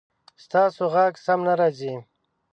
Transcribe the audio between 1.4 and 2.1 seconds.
نه راځي